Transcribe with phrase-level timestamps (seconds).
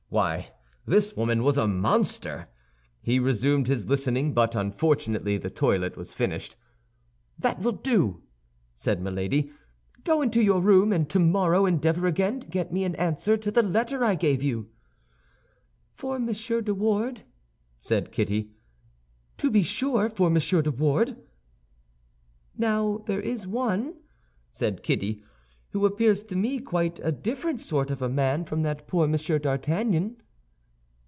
[0.11, 0.51] Why,
[0.85, 2.49] this woman was a monster!
[3.01, 6.57] He resumed his listening, but unfortunately the toilet was finished.
[7.39, 8.21] "That will do,"
[8.73, 9.53] said Milady;
[10.03, 13.51] "go into your own room, and tomorrow endeavor again to get me an answer to
[13.51, 14.67] the letter I gave you."
[15.93, 17.23] "For Monsieur de Wardes?"
[17.79, 18.51] said Kitty.
[19.37, 21.15] "To be sure; for Monsieur de Wardes."
[22.57, 23.93] "Now, there is one,"
[24.51, 25.23] said Kitty,
[25.73, 29.39] "who appears to me quite a different sort of a man from that poor Monsieur
[29.39, 30.17] d'Artagnan."